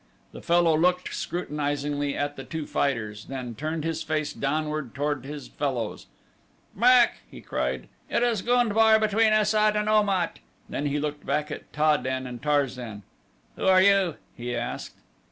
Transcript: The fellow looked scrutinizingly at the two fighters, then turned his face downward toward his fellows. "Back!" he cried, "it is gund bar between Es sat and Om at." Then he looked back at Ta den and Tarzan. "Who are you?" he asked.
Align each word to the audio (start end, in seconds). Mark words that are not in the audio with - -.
The 0.31 0.41
fellow 0.41 0.75
looked 0.75 1.13
scrutinizingly 1.13 2.17
at 2.17 2.35
the 2.35 2.43
two 2.43 2.65
fighters, 2.65 3.25
then 3.25 3.53
turned 3.53 3.83
his 3.83 4.01
face 4.01 4.33
downward 4.33 4.95
toward 4.95 5.25
his 5.27 5.47
fellows. 5.47 6.07
"Back!" 6.75 7.19
he 7.29 7.39
cried, 7.39 7.87
"it 8.09 8.23
is 8.23 8.41
gund 8.41 8.73
bar 8.73 8.99
between 8.99 9.31
Es 9.31 9.51
sat 9.51 9.75
and 9.75 9.87
Om 9.87 10.09
at." 10.09 10.39
Then 10.67 10.87
he 10.87 10.99
looked 10.99 11.23
back 11.23 11.51
at 11.51 11.71
Ta 11.71 11.97
den 11.97 12.25
and 12.25 12.41
Tarzan. 12.41 13.03
"Who 13.57 13.65
are 13.67 13.83
you?" 13.83 14.15
he 14.35 14.55
asked. 14.55 14.95